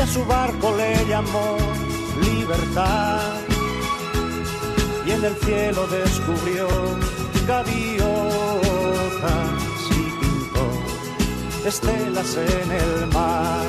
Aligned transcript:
y 0.00 0.02
a 0.02 0.06
su 0.06 0.24
barco 0.24 0.74
le 0.76 1.06
llamó 1.06 1.58
libertad 2.22 3.20
y 5.06 5.10
en 5.10 5.24
el 5.24 5.34
cielo 5.36 5.86
descubrió 5.88 6.68
gaviotas 7.46 8.10
y 9.90 10.02
pintó 10.20 11.68
estelas 11.68 12.36
en 12.36 12.72
el 12.72 13.06
mar. 13.08 13.66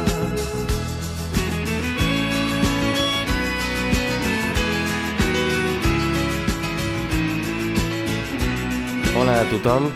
Hola 9.20 9.42
a 9.42 9.50
tothom. 9.50 9.92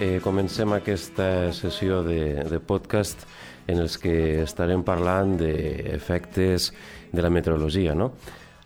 Eh, 0.00 0.20
comencem 0.22 0.72
aquesta 0.74 1.52
sessió 1.52 2.04
de, 2.04 2.44
de 2.44 2.60
podcast 2.60 3.18
en 3.68 3.82
els 3.84 3.98
que 4.00 4.42
estarem 4.42 4.82
parlant 4.86 5.36
d'efectes 5.38 6.72
de 7.12 7.24
la 7.24 7.30
meteorologia, 7.30 7.94
no? 7.94 8.12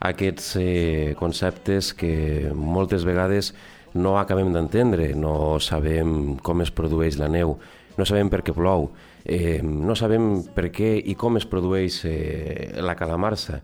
Aquests 0.02 0.56
eh, 0.58 1.14
conceptes 1.18 1.92
que 1.94 2.50
moltes 2.54 3.04
vegades 3.06 3.52
no 3.94 4.16
acabem 4.18 4.50
d'entendre, 4.54 5.12
no 5.14 5.60
sabem 5.60 6.38
com 6.42 6.62
es 6.64 6.72
produeix 6.74 7.18
la 7.20 7.28
neu, 7.30 7.58
no 7.98 8.06
sabem 8.08 8.30
per 8.32 8.40
què 8.42 8.54
plou, 8.56 8.88
eh, 9.24 9.60
no 9.62 9.94
sabem 9.98 10.42
per 10.54 10.70
què 10.74 10.96
i 10.98 11.14
com 11.18 11.38
es 11.38 11.46
produeix 11.46 12.02
eh, 12.08 12.72
la 12.82 12.96
calamarsa. 12.98 13.60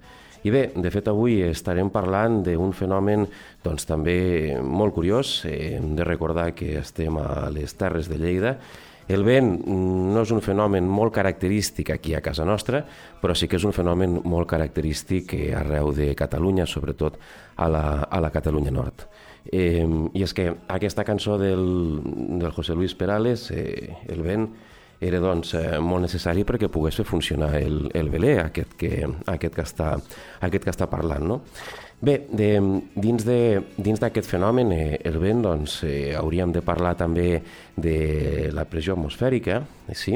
I 0.46 0.52
bé, 0.54 0.68
de 0.70 0.90
fet 0.94 1.08
avui 1.10 1.40
estarem 1.42 1.88
parlant 1.90 2.42
d'un 2.46 2.70
fenomen 2.76 3.24
doncs, 3.64 3.88
també 3.88 4.54
molt 4.62 4.94
curiós. 4.94 5.40
Eh, 5.48 5.78
hem 5.78 5.96
de 5.98 6.06
recordar 6.06 6.52
que 6.54 6.76
estem 6.78 7.18
a 7.18 7.48
les 7.50 7.74
Terres 7.74 8.06
de 8.10 8.20
Lleida. 8.20 8.54
El 9.08 9.24
vent 9.24 9.54
no 9.66 10.20
és 10.20 10.32
un 10.34 10.42
fenomen 10.44 10.88
molt 10.88 11.14
característic 11.16 11.94
aquí 11.94 12.12
a 12.14 12.20
casa 12.20 12.44
nostra, 12.44 12.82
però 13.22 13.34
sí 13.34 13.48
que 13.48 13.56
és 13.56 13.64
un 13.64 13.72
fenomen 13.72 14.18
molt 14.28 14.50
característic 14.50 15.32
arreu 15.56 15.94
de 15.96 16.10
Catalunya, 16.18 16.66
sobretot 16.68 17.16
a 17.56 17.68
la, 17.72 17.84
a 18.04 18.20
la 18.20 18.32
Catalunya 18.34 18.74
Nord. 18.74 19.06
Eh, 19.48 19.86
I 20.12 20.24
és 20.26 20.34
que 20.36 20.50
aquesta 20.68 21.06
cançó 21.08 21.38
del, 21.40 21.64
del 22.38 22.52
José 22.52 22.76
Luis 22.76 22.94
Perales, 22.94 23.48
eh, 23.50 23.96
El 24.12 24.20
vent, 24.22 24.50
era 25.00 25.20
doncs, 25.22 25.54
eh, 25.54 25.78
molt 25.78 26.02
necessari 26.02 26.42
perquè 26.44 26.68
pogués 26.68 26.96
fer 26.98 27.06
funcionar 27.06 27.52
el, 27.60 27.86
el 27.94 28.08
veler, 28.10 28.38
aquest 28.42 28.74
que, 28.78 29.06
aquest, 29.06 29.54
que 29.54 29.64
està, 29.64 29.92
aquest 30.42 30.64
que 30.66 30.74
està 30.74 30.88
parlant. 30.90 31.24
No? 31.28 31.42
Bé, 31.98 32.12
de, 32.30 32.60
dins 32.94 33.98
d'aquest 33.98 34.28
fenomen, 34.30 34.70
eh, 34.70 35.00
el 35.08 35.16
vent, 35.18 35.40
doncs, 35.42 35.80
eh, 35.82 36.14
hauríem 36.14 36.52
de 36.54 36.60
parlar 36.62 36.92
també 36.94 37.40
de 37.74 38.52
la 38.54 38.68
pressió 38.70 38.94
atmosfèrica. 38.94 39.56
Eh, 39.88 39.96
sí? 39.98 40.14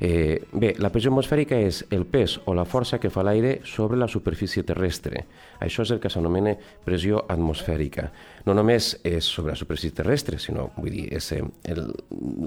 Eh, 0.00 0.42
bé, 0.50 0.72
la 0.82 0.90
pressió 0.90 1.12
atmosfèrica 1.12 1.54
és 1.54 1.84
el 1.94 2.02
pes 2.10 2.40
o 2.50 2.54
la 2.58 2.66
força 2.66 2.98
que 2.98 3.12
fa 3.14 3.22
l'aire 3.22 3.60
sobre 3.62 4.00
la 4.00 4.08
superfície 4.10 4.66
terrestre. 4.66 5.22
Això 5.62 5.86
és 5.86 5.94
el 5.94 6.02
que 6.02 6.10
s'anomena 6.10 6.56
pressió 6.82 7.22
atmosfèrica. 7.28 8.10
No 8.46 8.58
només 8.58 8.96
és 9.04 9.22
sobre 9.22 9.54
la 9.54 9.60
superfície 9.60 9.94
terrestre, 9.94 10.40
sinó 10.42 10.72
vull 10.80 10.90
dir, 10.90 11.12
és 11.14 11.30
eh, 11.38 11.44
el, 11.70 11.92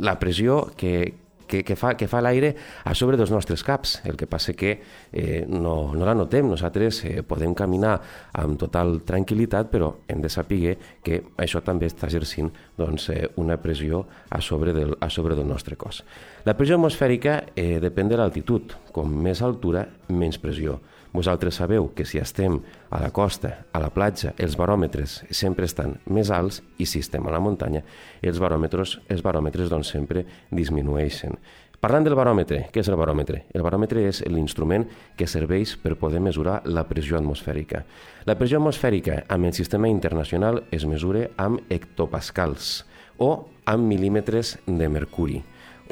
la 0.03 0.19
pressió 0.19 0.65
que, 0.75 1.22
que, 1.47 1.63
que 1.63 1.75
fa, 1.79 1.93
que 1.99 2.07
fa 2.09 2.21
l'aire 2.23 2.53
a 2.85 2.93
sobre 2.97 3.17
dels 3.19 3.31
nostres 3.33 3.63
caps. 3.63 3.99
El 4.07 4.17
que 4.19 4.27
passa 4.27 4.55
que 4.57 4.73
eh, 5.11 5.43
no, 5.47 5.93
no 5.93 6.07
la 6.07 6.15
notem. 6.17 6.47
Nosaltres 6.49 7.03
eh, 7.09 7.15
podem 7.27 7.55
caminar 7.57 7.97
amb 8.39 8.59
total 8.61 8.99
tranquil·litat, 9.07 9.69
però 9.71 9.91
hem 10.07 10.23
de 10.23 10.31
saber 10.31 10.77
que 11.03 11.21
això 11.37 11.63
també 11.65 11.89
està 11.91 12.07
exercint 12.09 12.51
doncs, 12.77 13.09
eh, 13.13 13.27
una 13.41 13.59
pressió 13.61 14.05
a 14.29 14.41
sobre, 14.41 14.73
del, 14.73 14.97
a 14.99 15.09
sobre 15.09 15.35
del 15.35 15.47
nostre 15.47 15.77
cos. 15.77 16.03
La 16.43 16.57
pressió 16.57 16.75
atmosfèrica 16.79 17.39
eh, 17.55 17.79
depèn 17.83 18.09
de 18.11 18.19
l'altitud. 18.19 18.75
Com 18.93 19.13
més 19.23 19.41
altura, 19.41 19.87
menys 20.09 20.39
pressió. 20.41 20.79
Vosaltres 21.13 21.59
sabeu 21.61 21.91
que 21.93 22.05
si 22.09 22.17
estem 22.17 22.57
a 22.89 22.99
la 22.99 23.11
costa, 23.13 23.67
a 23.71 23.79
la 23.79 23.91
platja, 23.93 24.33
els 24.41 24.57
baròmetres 24.57 25.19
sempre 25.29 25.67
estan 25.69 25.99
més 26.09 26.31
alts 26.33 26.63
i 26.81 26.87
si 26.89 27.03
estem 27.05 27.27
a 27.29 27.33
la 27.33 27.41
muntanya, 27.43 27.83
els 28.25 28.41
baròmetres, 28.41 28.97
els 29.13 29.21
baròmetres 29.21 29.69
doncs, 29.69 29.93
sempre 29.93 30.25
disminueixen. 30.49 31.37
Parlant 31.83 32.05
del 32.07 32.15
baròmetre, 32.15 32.61
què 32.71 32.79
és 32.79 32.87
el 32.87 32.95
baròmetre? 32.95 33.41
El 33.53 33.61
baròmetre 33.61 34.05
és 34.07 34.21
l'instrument 34.31 34.85
que 35.19 35.27
serveix 35.27 35.75
per 35.83 35.97
poder 35.99 36.21
mesurar 36.23 36.61
la 36.65 36.85
pressió 36.87 37.17
atmosfèrica. 37.19 37.83
La 38.25 38.37
pressió 38.39 38.61
atmosfèrica 38.61 39.25
amb 39.27 39.51
el 39.51 39.53
sistema 39.53 39.91
internacional 39.91 40.63
es 40.71 40.87
mesura 40.87 41.27
amb 41.35 41.59
hectopascals 41.69 42.85
o 43.19 43.33
amb 43.67 43.85
mil·límetres 43.91 44.55
de 44.65 44.87
mercuri. 44.89 45.43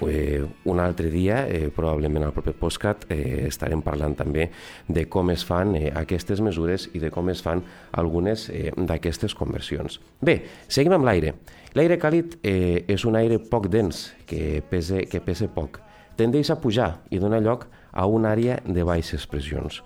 Eh, 0.07 0.45
un 0.65 0.79
altre 0.79 1.09
dia, 1.09 1.47
eh, 1.47 1.69
probablement 1.75 2.25
al 2.25 2.33
proper 2.33 2.53
postcat, 2.57 3.05
eh, 3.09 3.45
estarem 3.47 3.81
parlant 3.81 4.15
també 4.17 4.49
de 4.87 5.05
com 5.09 5.29
es 5.29 5.45
fan 5.45 5.75
eh, 5.75 5.91
aquestes 5.93 6.41
mesures 6.41 6.89
i 6.93 6.99
de 6.99 7.11
com 7.11 7.29
es 7.29 7.41
fan 7.41 7.61
algunes 7.91 8.49
eh, 8.49 8.71
d'aquestes 8.75 9.35
conversions. 9.35 9.99
Bé, 10.21 10.41
seguim 10.67 10.93
amb 10.97 11.05
l'aire. 11.05 11.35
L'aire 11.77 11.99
càlid 12.01 12.39
eh, 12.43 12.83
és 12.87 13.05
un 13.05 13.15
aire 13.15 13.39
poc 13.39 13.69
dens, 13.71 14.09
que 14.25 14.61
pesa, 14.69 15.05
que 15.07 15.21
pesa 15.21 15.47
poc. 15.47 15.79
Tendeix 16.17 16.49
a 16.51 16.59
pujar 16.59 16.97
i 17.09 17.19
dona 17.19 17.39
lloc 17.39 17.67
a 17.91 18.05
una 18.07 18.33
àrea 18.33 18.59
de 18.65 18.83
baixes 18.83 19.27
pressions. 19.27 19.81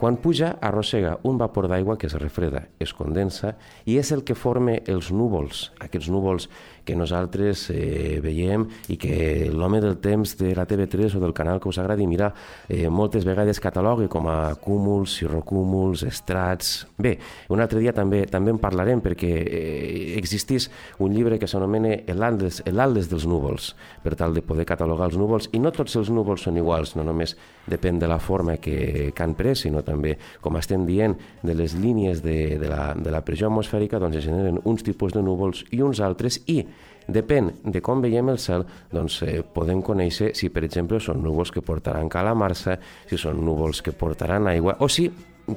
Quan 0.00 0.16
puja, 0.16 0.54
arrossega 0.64 1.18
un 1.28 1.36
vapor 1.36 1.66
d'aigua 1.68 1.98
que 2.00 2.06
es 2.08 2.14
refreda, 2.16 2.62
es 2.80 2.94
condensa 2.96 3.50
i 3.84 3.98
és 4.00 4.08
el 4.16 4.22
que 4.24 4.32
forma 4.32 4.78
els 4.88 5.10
núvols, 5.12 5.66
aquests 5.76 6.08
núvols 6.08 6.46
que 6.90 6.98
nosaltres 6.98 7.68
eh, 7.70 8.18
veiem 8.22 8.66
i 8.90 8.98
que 8.98 9.46
l'home 9.54 9.78
del 9.82 10.00
temps 10.02 10.34
de 10.40 10.54
la 10.58 10.66
TV3 10.66 11.14
o 11.14 11.22
del 11.22 11.34
canal 11.36 11.60
que 11.62 11.70
us 11.70 11.78
agradi 11.78 12.08
mirar 12.10 12.32
eh, 12.68 12.88
moltes 12.90 13.24
vegades 13.28 13.62
catalogui 13.62 14.08
com 14.10 14.26
a 14.26 14.56
cúmuls, 14.58 15.20
cirrocúmuls, 15.20 16.02
estrats... 16.08 16.88
Bé, 17.00 17.14
un 17.48 17.62
altre 17.62 17.78
dia 17.80 17.94
també 17.96 18.24
també 18.30 18.54
en 18.54 18.58
parlarem 18.60 19.02
perquè 19.04 19.30
eh, 19.44 20.18
existís 20.18 20.68
un 20.98 21.14
llibre 21.14 21.38
que 21.38 21.48
s'anomena 21.50 21.94
l'Atles 22.10 23.10
dels 23.10 23.26
núvols, 23.28 23.70
per 24.02 24.16
tal 24.18 24.34
de 24.34 24.42
poder 24.42 24.66
catalogar 24.68 25.10
els 25.10 25.18
núvols, 25.20 25.50
i 25.54 25.62
no 25.62 25.72
tots 25.74 25.96
els 26.00 26.10
núvols 26.10 26.46
són 26.46 26.58
iguals, 26.60 26.96
no 26.98 27.06
només 27.06 27.36
depèn 27.70 28.00
de 28.00 28.08
la 28.10 28.18
forma 28.18 28.56
que, 28.58 29.10
que 29.14 29.24
han 29.24 29.36
pres, 29.38 29.64
sinó 29.66 29.84
també, 29.86 30.16
com 30.42 30.58
estem 30.58 30.86
dient, 30.88 31.16
de 31.46 31.54
les 31.54 31.76
línies 31.78 32.24
de, 32.24 32.58
de, 32.60 32.70
la, 32.70 32.92
de 32.98 33.14
la 33.14 33.22
pressió 33.26 33.50
atmosfèrica, 33.50 34.00
doncs 34.02 34.20
es 34.20 34.26
generen 34.26 34.60
uns 34.64 34.84
tipus 34.86 35.14
de 35.14 35.22
núvols 35.24 35.64
i 35.70 35.82
uns 35.86 36.02
altres, 36.04 36.42
i 36.50 36.62
Depèn 37.10 37.50
de 37.64 37.82
com 37.82 38.02
veiem 38.04 38.30
el 38.30 38.38
cel, 38.38 38.66
doncs 38.92 39.20
eh, 39.26 39.40
podem 39.54 39.82
conèixer 39.82 40.32
si, 40.38 40.50
per 40.54 40.64
exemple, 40.66 41.00
són 41.02 41.22
núvols 41.24 41.50
que 41.54 41.64
portaran 41.64 42.10
calamarsa, 42.12 42.78
si 43.10 43.18
són 43.18 43.42
núvols 43.44 43.82
que 43.82 43.96
portaran 43.96 44.48
aigua, 44.50 44.76
o 44.80 44.88
si 44.88 45.08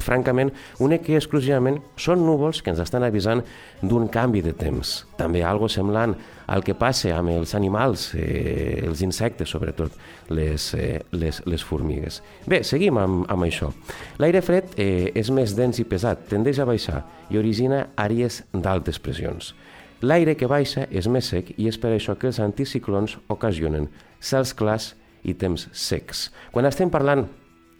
francament, 0.01 0.51
únic 0.83 1.09
i 1.11 1.17
exclusivament 1.17 1.79
són 1.99 2.23
núvols 2.25 2.61
que 2.63 2.71
ens 2.71 2.81
estan 2.83 3.03
avisant 3.05 3.43
d'un 3.81 4.07
canvi 4.11 4.41
de 4.45 4.53
temps. 4.57 5.03
També 5.19 5.43
algo 5.45 5.69
semblant 5.69 6.15
al 6.47 6.63
que 6.65 6.75
passa 6.77 7.13
amb 7.17 7.33
els 7.33 7.53
animals, 7.55 8.11
eh, 8.15 8.83
els 8.87 9.03
insectes, 9.05 9.49
sobretot 9.49 9.93
les, 10.29 10.73
eh, 10.73 11.01
les, 11.11 11.41
les 11.45 11.63
formigues. 11.63 12.21
Bé, 12.47 12.63
seguim 12.63 12.97
amb, 12.97 13.25
amb 13.29 13.47
això. 13.47 13.71
L'aire 14.19 14.41
fred 14.41 14.73
eh, 14.77 15.11
és 15.15 15.29
més 15.31 15.55
dens 15.55 15.79
i 15.79 15.85
pesat, 15.85 16.27
tendeix 16.29 16.59
a 16.59 16.67
baixar 16.69 17.03
i 17.29 17.37
origina 17.37 17.87
àrees 17.95 18.43
d'altes 18.53 18.99
pressions. 18.99 19.53
L'aire 20.03 20.33
que 20.35 20.49
baixa 20.51 20.83
és 20.91 21.07
més 21.07 21.29
sec 21.31 21.53
i 21.55 21.69
és 21.69 21.77
per 21.79 21.93
això 21.93 22.17
que 22.19 22.27
els 22.27 22.41
anticiclons 22.43 23.13
ocasionen 23.31 23.85
cels 24.19 24.51
clars 24.59 24.89
i 25.23 25.31
temps 25.39 25.69
secs. 25.71 26.25
Quan 26.51 26.67
estem 26.67 26.91
parlant 26.91 27.23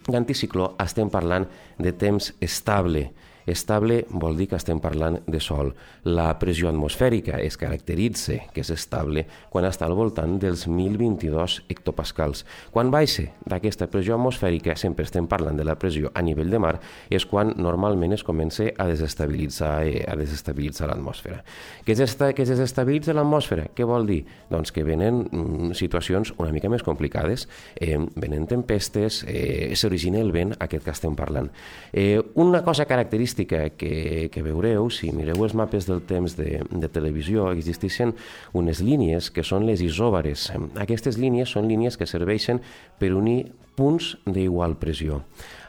d'anticicló 0.08 0.70
estem 0.80 1.10
parlant 1.12 1.44
de 1.76 1.92
temps 1.92 2.30
estable, 2.40 3.10
Estable 3.46 4.04
vol 4.08 4.38
dir 4.38 4.48
que 4.48 4.56
estem 4.56 4.80
parlant 4.80 5.18
de 5.26 5.40
sol. 5.40 5.74
La 6.08 6.30
pressió 6.40 6.70
atmosfèrica 6.70 7.38
es 7.44 7.58
caracteritza 7.60 8.38
que 8.54 8.62
és 8.64 8.70
estable 8.72 9.26
quan 9.52 9.66
està 9.68 9.84
al 9.84 9.96
voltant 9.96 10.38
dels 10.40 10.64
1022 10.68 11.60
hectopascals. 11.68 12.44
Quan 12.72 12.92
baixa 12.94 13.26
d'aquesta 13.44 13.90
pressió 13.92 14.16
atmosfèrica, 14.16 14.76
sempre 14.80 15.04
estem 15.04 15.28
parlant 15.28 15.58
de 15.60 15.66
la 15.66 15.76
pressió 15.76 16.10
a 16.14 16.22
nivell 16.24 16.50
de 16.50 16.60
mar, 16.62 16.78
és 17.10 17.26
quan 17.28 17.52
normalment 17.60 18.16
es 18.16 18.24
comença 18.24 18.70
a 18.78 18.88
desestabilitzar, 18.88 19.74
eh, 19.84 20.04
a 20.08 20.16
desestabilitzar 20.16 20.88
l'atmosfera. 20.88 21.42
Què 21.84 21.92
és 21.92 22.16
que 22.16 22.42
es 22.42 22.48
desestabilitza 22.48 23.12
l'atmosfera? 23.12 23.68
Què 23.74 23.84
vol 23.84 24.06
dir? 24.06 24.22
Doncs 24.50 24.72
que 24.72 24.84
venen 24.84 25.24
mm, 25.30 25.72
situacions 25.76 26.32
una 26.38 26.52
mica 26.52 26.70
més 26.72 26.82
complicades, 26.82 27.48
eh, 27.76 27.98
venen 28.16 28.46
tempestes, 28.46 29.24
eh, 29.28 29.74
s'origina 29.76 30.20
el 30.20 30.32
vent, 30.32 30.54
aquest 30.58 30.84
que 30.84 30.94
estem 30.94 31.14
parlant. 31.16 31.50
Eh, 31.92 32.22
una 32.34 32.62
cosa 32.64 32.86
característica 32.86 33.33
característica 33.34 33.70
que, 33.76 34.30
que 34.30 34.42
veureu, 34.42 34.88
si 34.90 35.10
mireu 35.12 35.42
els 35.44 35.54
mapes 35.54 35.86
del 35.86 36.02
temps 36.06 36.36
de, 36.36 36.62
de 36.70 36.88
televisió, 36.88 37.50
existeixen 37.52 38.14
unes 38.54 38.80
línies 38.80 39.30
que 39.30 39.42
són 39.42 39.66
les 39.66 39.82
isòbares. 39.82 40.50
Aquestes 40.78 41.18
línies 41.18 41.50
són 41.50 41.68
línies 41.68 41.96
que 41.96 42.06
serveixen 42.06 42.60
per 42.98 43.12
unir 43.14 43.52
punts 43.76 44.16
d'igual 44.26 44.76
pressió. 44.78 45.22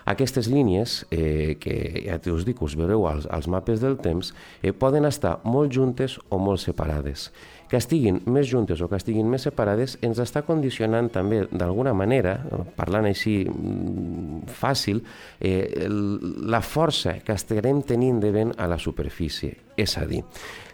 Aquestes 0.05 0.47
línies, 0.47 1.05
eh, 1.09 1.57
que 1.59 2.05
ja 2.05 2.19
us 2.31 2.45
dic, 2.45 2.61
us 2.61 2.75
veureu 2.77 3.07
als, 3.09 3.25
als 3.25 3.47
mapes 3.47 3.81
del 3.81 3.97
temps, 3.97 4.35
eh, 4.61 4.71
poden 4.71 5.05
estar 5.05 5.39
molt 5.43 5.73
juntes 5.73 6.19
o 6.29 6.37
molt 6.37 6.61
separades 6.61 7.31
que 7.69 7.79
estiguin 7.81 8.21
més 8.31 8.47
juntes 8.49 8.81
o 8.81 8.89
que 8.91 8.99
estiguin 8.99 9.29
més 9.29 9.45
separades 9.47 9.97
ens 10.05 10.19
està 10.21 10.43
condicionant 10.47 11.09
també 11.13 11.43
d'alguna 11.51 11.93
manera, 11.97 12.37
parlant 12.77 13.07
així 13.09 13.37
mm, 13.49 14.45
fàcil, 14.51 15.01
eh, 15.39 15.87
la 15.89 16.61
força 16.61 17.17
que 17.25 17.35
estarem 17.35 17.81
tenint 17.87 18.21
de 18.23 18.31
vent 18.35 18.53
a 18.57 18.69
la 18.71 18.79
superfície. 18.79 19.55
És 19.75 19.97
a 19.99 20.05
dir, 20.07 20.21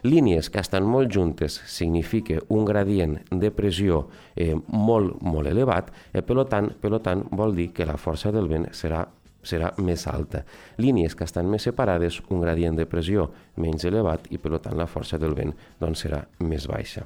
línies 0.06 0.52
que 0.54 0.62
estan 0.62 0.86
molt 0.86 1.10
juntes 1.12 1.56
significa 1.66 2.38
un 2.54 2.68
gradient 2.68 3.18
de 3.32 3.50
pressió 3.56 4.04
eh, 4.36 4.54
molt, 4.54 5.18
molt 5.26 5.50
elevat, 5.50 5.90
eh, 6.14 6.22
per 6.22 6.46
tant, 6.52 6.70
per 6.82 7.00
tant 7.02 7.26
vol 7.32 7.56
dir 7.58 7.72
que 7.74 7.88
la 7.88 7.98
força 7.98 8.32
del 8.36 8.52
vent 8.52 8.70
serà 8.78 9.08
serà 9.44 9.72
més 9.82 10.06
alta. 10.08 10.44
Línies 10.82 11.16
que 11.18 11.26
estan 11.28 11.50
més 11.50 11.66
separades, 11.68 12.22
un 12.30 12.42
gradient 12.44 12.78
de 12.78 12.88
pressió 12.90 13.30
menys 13.62 13.86
elevat 13.90 14.30
i 14.32 14.40
per 14.42 14.60
tant 14.60 14.78
la 14.78 14.90
força 14.90 15.20
del 15.22 15.36
vent 15.38 15.54
doncs, 15.82 16.06
serà 16.06 16.24
més 16.40 16.68
baixa. 16.70 17.06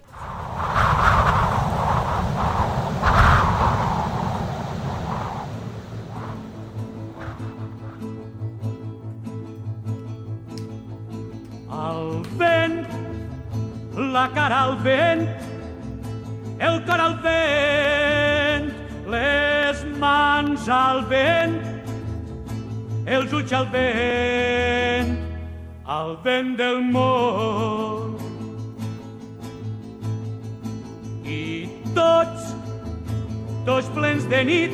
El 11.76 12.24
vent, 12.40 12.80
la 14.16 14.30
cara 14.34 14.62
al 14.68 14.78
vent, 14.84 15.26
el 16.60 16.82
cor 16.88 17.02
al 17.04 17.18
vent, 17.24 18.70
les 19.12 19.86
mans 20.00 20.70
al 20.72 21.04
vent, 21.12 21.60
els 23.06 23.34
ulls 23.38 23.52
al 23.54 23.68
vent, 23.70 25.12
al 25.86 26.18
vent 26.24 26.56
del 26.58 26.82
món. 26.90 28.16
I 31.22 31.70
tots, 31.94 32.50
tots 33.68 33.88
plens 33.94 34.26
de 34.32 34.42
nit, 34.50 34.74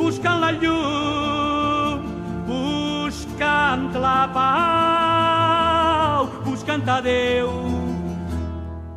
buscant 0.00 0.40
la 0.42 0.50
llum, 0.58 2.02
buscant 2.50 3.86
la 3.94 4.20
pau, 4.34 6.26
buscant 6.48 6.82
a 6.90 7.00
Déu, 7.06 7.50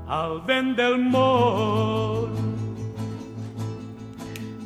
al 0.09 0.41
vent 0.49 0.73
del 0.77 0.97
món. 0.97 2.32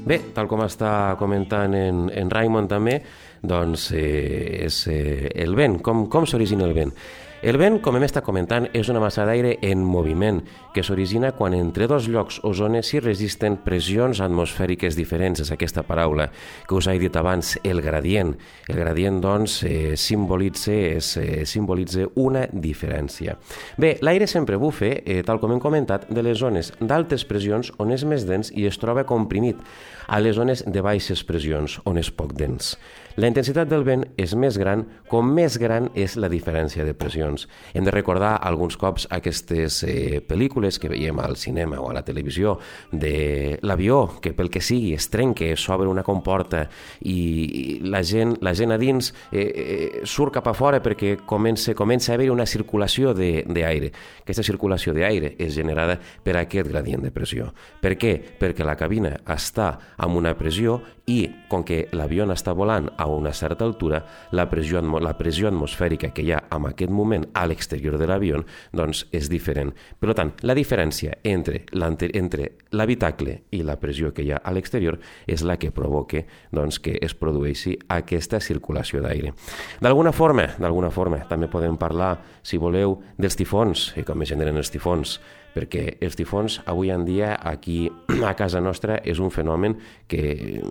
Bé, 0.07 0.21
tal 0.31 0.48
com 0.48 0.62
està 0.63 0.89
comentant 1.19 1.74
en, 1.75 2.06
en 2.15 2.30
Raimon 2.31 2.69
també, 2.71 2.94
doncs 3.44 3.89
eh, 3.92 4.63
és 4.63 4.77
eh, 4.88 5.27
el 5.44 5.57
vent. 5.59 5.81
Com, 5.83 6.06
com 6.12 6.27
s'origina 6.30 6.63
el 6.63 6.75
vent? 6.77 6.94
El 7.45 7.60
vent, 7.62 7.75
com 7.86 7.94
hem 7.94 8.01
estat 8.01 8.25
comentant, 8.25 8.66
és 8.74 8.88
una 8.89 8.98
massa 8.98 9.22
d'aire 9.30 9.51
en 9.62 9.84
moviment 9.86 10.39
que 10.74 10.81
s'origina 10.81 11.30
quan 11.38 11.54
entre 11.54 11.86
dos 11.86 12.07
llocs 12.10 12.39
o 12.42 12.50
zones 12.57 12.89
s'hi 12.89 12.98
resisten 13.04 13.60
pressions 13.62 14.24
atmosfèriques 14.25 14.98
diferents. 14.98 15.44
És 15.45 15.51
aquesta 15.54 15.84
paraula 15.86 16.31
que 16.66 16.74
us 16.74 16.88
he 16.89 16.98
dit 16.98 17.13
abans, 17.13 17.54
el 17.62 17.84
gradient. 17.86 18.34
El 18.66 18.81
gradient, 18.81 19.22
doncs, 19.22 19.60
eh, 19.69 19.94
simbolitza, 19.95 20.74
és, 20.74 21.12
eh, 21.18 21.45
simbolitza 21.45 22.07
una 22.16 22.48
diferència. 22.48 23.38
Bé, 23.78 24.00
l'aire 24.01 24.25
sempre 24.25 24.57
bufe, 24.57 25.04
eh, 25.06 25.22
tal 25.22 25.40
com 25.40 25.51
hem 25.51 25.60
comentat, 25.60 26.10
de 26.10 26.24
les 26.24 26.40
zones 26.40 26.74
d'altes 26.80 27.24
pressions 27.24 27.72
on 27.78 27.92
és 27.92 28.04
més 28.04 28.25
dens 28.25 28.51
i 28.51 28.66
es 28.66 28.80
troba 28.80 29.06
comprimit, 29.06 29.57
a 30.07 30.19
les 30.19 30.36
zones 30.36 30.63
de 30.66 30.81
baixes 30.81 31.24
pressions 31.24 31.80
on 31.86 31.98
és 31.98 32.10
poc 32.10 32.33
dens. 32.33 32.78
La 33.18 33.25
intensitat 33.25 33.66
del 33.66 33.81
vent 33.81 34.04
és 34.22 34.36
més 34.38 34.60
gran 34.62 34.84
com 35.10 35.25
més 35.34 35.56
gran 35.58 35.88
és 35.98 36.14
la 36.22 36.28
diferència 36.30 36.84
de 36.86 36.92
pressions. 36.94 37.48
Hem 37.74 37.88
de 37.88 37.94
recordar 37.96 38.36
alguns 38.46 38.75
cops 38.78 39.08
aquestes 39.10 39.80
eh, 39.90 40.19
pel·lícules 40.22 40.78
que 40.78 40.92
veiem 40.92 41.18
al 41.24 41.34
cinema 41.34 41.80
o 41.81 41.88
a 41.90 41.96
la 41.98 42.04
televisió 42.06 42.60
de 42.92 43.58
l'avió 43.66 44.19
que 44.22 44.36
pel 44.38 44.52
que 44.54 44.62
sigui 44.62 44.92
es 44.94 45.10
trenca, 45.10 45.48
s'obre 45.58 45.90
una 45.90 46.04
comporta 46.06 46.68
i 47.10 47.80
la 47.90 48.04
gent, 48.06 48.36
la 48.46 48.54
gent 48.54 48.75
a 48.75 48.78
dins 48.78 49.10
eh, 49.31 49.42
eh, 49.42 50.04
surt 50.06 50.38
cap 50.38 50.52
a 50.52 50.54
fora 50.54 50.78
perquè 50.86 51.16
comença, 51.25 51.74
comença 51.74 52.14
a 52.14 52.19
haver 52.19 52.30
una 52.30 52.46
circulació 52.46 53.16
d'aire. 53.18 53.90
Aquesta 54.22 54.46
circulació 54.46 54.94
d'aire 54.94 55.34
és 55.42 55.58
generada 55.58 55.98
per 55.98 56.38
aquest 56.38 56.69
gradient 56.69 57.02
de 57.02 57.16
pressió. 57.16 57.50
Per 57.81 57.95
què? 57.97 58.14
Perquè 58.38 58.62
la 58.62 58.78
cabina 58.78 59.16
està 59.26 59.71
amb 59.97 60.21
una 60.21 60.38
pressió 60.38 60.83
i 61.07 61.21
com 61.50 61.64
que 61.64 61.88
l'avió 61.95 62.28
està 62.28 62.52
volant 62.54 62.92
a 63.00 63.06
una 63.16 63.33
certa 63.33 63.66
altura, 63.66 64.04
la 64.31 64.47
pressió, 64.49 64.81
la 64.81 65.16
pressió 65.18 65.47
atmosfèrica 65.49 66.11
que 66.14 66.26
hi 66.26 66.31
ha 66.33 66.44
en 66.54 66.68
aquest 66.69 66.92
moment 66.92 67.28
a 67.33 67.45
l'exterior 67.47 67.97
de 67.97 68.07
l'avió 68.07 68.44
doncs 68.76 69.06
és 69.16 69.30
diferent. 69.30 69.73
Per 69.99 70.14
tant, 70.18 70.33
la 70.44 70.56
diferència 70.57 71.18
entre 71.23 71.64
l'habitacle 72.71 73.40
i 73.52 73.64
la 73.64 73.78
pressió 73.80 74.14
que 74.14 74.26
hi 74.26 74.31
ha 74.31 74.42
a 74.44 74.54
l'exterior 74.54 74.99
és 75.28 75.44
la 75.44 75.57
que 75.57 75.71
provoca 75.71 76.23
doncs, 76.52 76.80
que 76.80 76.97
es 77.02 77.16
produeixi 77.18 77.78
aquesta 77.94 78.40
circulació 78.44 79.02
d'aire. 79.02 79.33
D'alguna 79.81 80.11
forma, 80.11 80.49
d'alguna 80.59 80.92
forma, 80.92 81.23
també 81.30 81.49
podem 81.52 81.78
parlar, 81.78 82.16
si 82.44 82.57
voleu, 82.57 82.97
dels 83.18 83.37
tifons 83.37 83.92
i 83.97 84.06
com 84.07 84.21
es 84.23 84.33
generen 84.33 84.57
els 84.57 84.71
tifons 84.73 85.18
perquè 85.57 85.97
els 86.06 86.18
tifons 86.18 86.59
avui 86.69 86.92
en 86.94 87.06
dia 87.07 87.33
aquí 87.42 87.87
a 88.23 88.33
casa 88.37 88.61
nostra 88.61 88.99
és 89.04 89.21
un 89.23 89.33
fenomen 89.33 89.78
que 90.09 90.61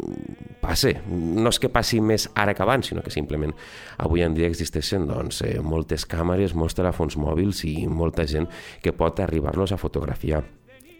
passa, 0.62 0.94
no 1.10 1.50
és 1.50 1.60
que 1.62 1.72
passi 1.72 2.00
més 2.00 2.28
ara 2.34 2.54
que 2.54 2.64
abans, 2.64 2.92
sinó 2.92 3.02
que 3.02 3.14
simplement 3.14 3.54
avui 4.02 4.22
en 4.22 4.36
dia 4.36 4.50
existeixen 4.50 5.08
doncs, 5.10 5.42
eh, 5.46 5.58
moltes 5.62 6.06
càmeres, 6.08 6.54
molts 6.54 6.78
telèfons 6.78 7.18
mòbils 7.18 7.64
i 7.66 7.78
molta 7.90 8.26
gent 8.30 8.48
que 8.82 8.94
pot 8.94 9.20
arribar-los 9.24 9.74
a 9.74 9.80
fotografiar. 9.80 10.44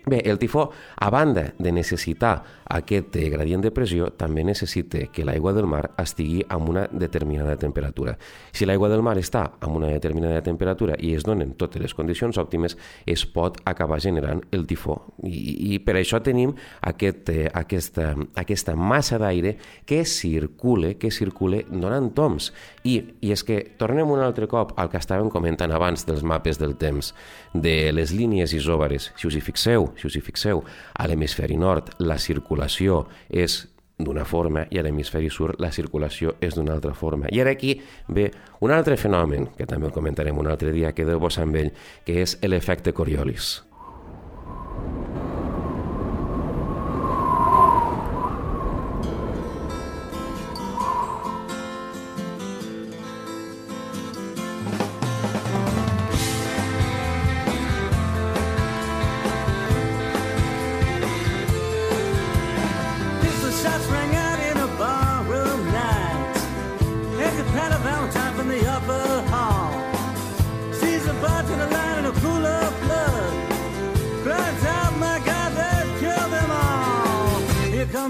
Bé, 0.09 0.21
el 0.31 0.39
tifó, 0.39 0.71
a 0.95 1.11
banda 1.11 1.55
de 1.59 1.73
necessitar 1.73 2.45
aquest 2.71 3.17
eh, 3.19 3.25
gradient 3.27 3.65
de 3.65 3.73
pressió, 3.75 4.13
també 4.15 4.45
necessita 4.47 5.01
que 5.11 5.25
l'aigua 5.27 5.51
del 5.51 5.67
mar 5.67 5.81
estigui 5.99 6.45
amb 6.47 6.69
una 6.71 6.85
determinada 6.93 7.57
temperatura. 7.59 8.15
Si 8.55 8.69
l'aigua 8.71 8.87
del 8.93 9.03
mar 9.03 9.17
està 9.19 9.43
amb 9.59 9.81
una 9.81 9.91
determinada 9.91 10.45
temperatura 10.47 10.95
i 11.03 11.11
es 11.19 11.27
donen 11.27 11.57
totes 11.59 11.83
les 11.83 11.95
condicions 11.99 12.39
òptimes, 12.39 12.77
es 13.03 13.25
pot 13.27 13.59
acabar 13.67 13.99
generant 13.99 14.45
el 14.55 14.63
tifó. 14.71 15.01
I, 15.27 15.75
i 15.75 15.81
per 15.83 15.97
això 15.99 16.23
tenim 16.23 16.55
aquest, 16.87 17.35
eh, 17.35 17.51
aquesta, 17.51 18.13
aquesta 18.39 18.77
massa 18.79 19.19
d'aire 19.19 19.57
que 19.91 20.05
circule, 20.07 20.95
que 21.03 21.11
circule 21.11 21.65
donant 21.67 22.13
toms. 22.15 22.53
I, 22.87 22.97
I 23.27 23.33
és 23.35 23.43
que 23.47 23.59
tornem 23.81 24.11
un 24.15 24.23
altre 24.23 24.47
cop 24.51 24.77
al 24.79 24.91
que 24.93 25.01
estàvem 25.03 25.31
comentant 25.33 25.73
abans 25.75 26.07
dels 26.07 26.23
mapes 26.23 26.61
del 26.63 26.77
temps, 26.79 27.13
de 27.53 27.91
les 27.93 28.13
línies 28.15 28.55
isòbares. 28.55 29.11
Si 29.19 29.27
us 29.27 29.35
hi 29.35 29.43
fixeu, 29.43 29.91
si 29.99 30.07
us 30.07 30.17
hi 30.17 30.23
fixeu, 30.23 30.63
a 30.95 31.09
l'hemisferi 31.11 31.59
nord 31.59 31.97
la 31.99 32.21
circulació 32.23 33.05
és 33.29 33.65
d'una 33.99 34.27
forma 34.29 34.67
i 34.71 34.79
a 34.79 34.85
l'hemisferi 34.85 35.31
sud 35.33 35.57
la 35.63 35.73
circulació 35.73 36.37
és 36.41 36.55
d'una 36.55 36.75
altra 36.77 36.93
forma. 36.95 37.31
I 37.33 37.41
ara 37.41 37.57
aquí 37.57 37.79
ve 38.09 38.31
un 38.61 38.71
altre 38.71 38.97
fenomen, 39.01 39.51
que 39.57 39.67
també 39.67 39.89
el 39.89 39.97
comentarem 39.97 40.39
un 40.39 40.51
altre 40.53 40.73
dia, 40.73 40.93
que 40.93 41.09
deu 41.09 41.21
vos 41.21 41.41
amb 41.43 41.57
ell, 41.57 41.73
que 42.05 42.21
és 42.23 42.39
l'efecte 42.45 42.93
Coriolis. 42.93 43.66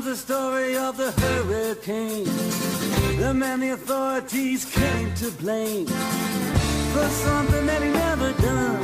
Of 0.08 0.96
the 0.96 1.10
hurricane. 1.20 2.24
The 3.18 3.34
man 3.34 3.58
the 3.58 3.70
authorities 3.70 4.64
came 4.64 5.12
to 5.16 5.32
blame 5.42 5.86
for 6.94 7.08
something 7.08 7.66
that 7.66 7.82
he 7.82 7.90
never 7.90 8.30
done. 8.40 8.82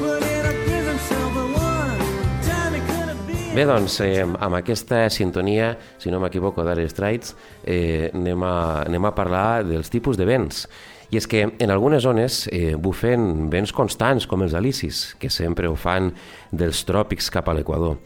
But 0.00 0.22
in 0.22 0.46
a 0.46 0.54
prison 0.64 0.98
cell 0.98 1.30
for 1.30 1.46
one 1.50 1.98
time 2.46 2.74
he 2.74 2.80
could 2.80 3.08
have 3.08 3.26
been. 3.26 3.56
Bé, 3.56 3.66
doncs, 3.66 4.00
eh, 4.00 4.22
amb 4.22 4.54
aquesta 4.54 5.10
sintonia, 5.10 5.76
si 5.98 6.10
no 6.14 6.20
m'equivoco, 6.20 6.62
d'Are 6.62 6.86
Straits, 6.88 7.34
eh, 7.64 8.12
anem, 8.14 8.42
a, 8.46 8.84
anem 8.86 9.04
a 9.04 9.14
parlar 9.16 9.64
dels 9.66 9.90
tipus 9.90 10.16
de 10.16 10.30
vents. 10.30 10.68
I 11.10 11.20
és 11.20 11.26
que 11.30 11.44
en 11.46 11.70
algunes 11.70 12.02
zones 12.02 12.44
eh, 12.50 12.74
bufen 12.78 13.46
vents 13.50 13.70
constants, 13.74 14.26
com 14.26 14.42
els 14.42 14.54
alicis, 14.58 15.14
que 15.18 15.30
sempre 15.30 15.68
ho 15.70 15.76
fan 15.78 16.12
dels 16.56 16.84
tròpics 16.88 17.30
cap 17.30 17.48
a 17.48 17.54
l'equador. 17.54 17.98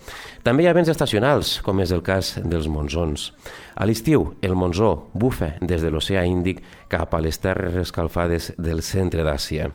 També 0.43 0.65
hi 0.65 0.69
ha 0.71 0.75
vents 0.77 0.89
estacionals, 0.89 1.59
com 1.65 1.81
és 1.81 1.93
el 1.93 2.03
cas 2.03 2.35
dels 2.43 2.69
monzons. 2.69 3.31
A 3.81 3.87
l'estiu, 3.89 4.35
el 4.45 4.57
monzó 4.59 5.09
bufa 5.15 5.55
des 5.61 5.81
de 5.81 5.91
l'oceà 5.91 6.27
Índic 6.29 6.61
cap 6.91 7.15
a 7.15 7.21
les 7.23 7.39
terres 7.41 7.77
escalfades 7.81 8.51
del 8.59 8.83
centre 8.83 9.25
d'Àsia. 9.25 9.71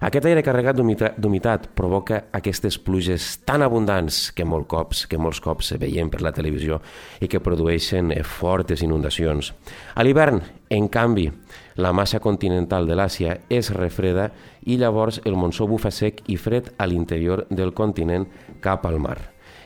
Aquest 0.00 0.24
aire 0.30 0.42
carregat 0.42 0.76
d'humita- 0.78 1.12
d'humitat 1.18 1.68
provoca 1.76 2.24
aquestes 2.32 2.78
pluges 2.78 3.40
tan 3.44 3.62
abundants 3.62 4.30
que, 4.32 4.44
molt 4.44 4.68
cops, 4.68 5.06
que 5.06 5.18
molts 5.18 5.40
cops 5.40 5.74
veiem 5.78 6.08
per 6.08 6.22
la 6.22 6.32
televisió 6.32 6.80
i 7.20 7.28
que 7.28 7.40
produeixen 7.40 8.12
eh, 8.12 8.22
fortes 8.22 8.82
inundacions. 8.82 9.52
A 9.94 10.04
l'hivern, 10.04 10.40
en 10.70 10.88
canvi, 10.88 11.30
la 11.76 11.92
massa 11.92 12.20
continental 12.20 12.86
de 12.86 12.96
l'Àsia 12.96 13.40
és 13.48 13.70
refreda 13.74 14.30
i 14.66 14.76
llavors 14.76 15.20
el 15.24 15.36
monsó 15.36 15.66
bufa 15.66 15.90
sec 15.90 16.22
i 16.28 16.36
fred 16.36 16.72
a 16.78 16.86
l'interior 16.86 17.46
del 17.50 17.72
continent 17.72 18.26
cap 18.60 18.86
al 18.86 18.98
mar. 19.00 19.18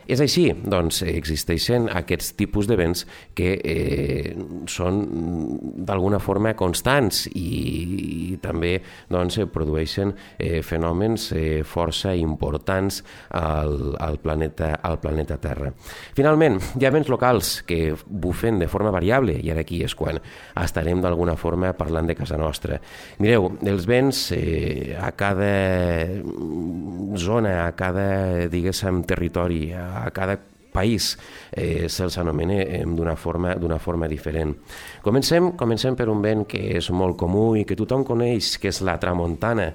És 0.05 0.21
així, 0.21 0.51
doncs 0.53 1.01
existeixen 1.07 1.87
aquests 1.89 2.35
tipus 2.37 2.67
de 2.69 2.77
vents 2.77 3.05
que 3.37 3.55
eh, 3.57 4.35
són 4.69 4.99
d'alguna 5.87 6.19
forma 6.21 6.53
constants 6.57 7.23
i, 7.31 7.45
i 8.35 8.37
també 8.43 8.75
doncs, 9.09 9.39
eh, 9.41 9.47
produeixen 9.49 10.13
eh, 10.37 10.61
fenòmens 10.65 11.31
eh, 11.33 11.63
força 11.65 12.13
importants 12.15 13.01
al, 13.33 13.95
al, 14.01 14.19
planeta, 14.21 14.75
al 14.85 14.99
planeta 15.01 15.39
Terra. 15.41 15.71
Finalment, 16.17 16.59
hi 16.77 16.85
ha 16.85 16.93
vents 16.93 17.09
locals 17.09 17.55
que 17.65 17.95
bufen 18.05 18.61
de 18.61 18.69
forma 18.69 18.93
variable 18.93 19.39
i 19.41 19.51
ara 19.53 19.65
aquí 19.65 19.81
és 19.85 19.97
quan 19.97 20.21
estarem 20.61 21.01
d'alguna 21.01 21.37
forma 21.39 21.73
parlant 21.77 22.11
de 22.11 22.17
casa 22.17 22.37
nostra. 22.37 22.77
Mireu, 23.23 23.49
els 23.65 23.89
vents 23.89 24.27
eh, 24.37 24.93
a 25.01 25.09
cada 25.17 25.51
zona, 27.17 27.57
a 27.65 27.73
cada, 27.77 28.07
diguéssim, 28.51 29.01
territori, 29.09 29.71
a 29.73 29.94
cada 30.13 30.37
país 30.75 31.13
eh, 31.51 31.87
se'ls 31.87 32.17
anomena 32.19 32.59
eh, 32.61 32.83
d'una 32.85 33.15
forma, 33.15 33.55
forma 33.79 34.09
diferent. 34.11 34.55
Comencem, 35.01 35.53
comencem 35.55 35.95
per 35.95 36.09
un 36.11 36.21
vent 36.23 36.43
que 36.51 36.61
és 36.77 36.91
molt 36.91 37.15
comú 37.19 37.53
i 37.55 37.63
que 37.63 37.77
tothom 37.79 38.03
coneix, 38.07 38.57
que 38.59 38.73
és 38.73 38.81
la 38.83 38.97
tramuntana. 38.99 39.71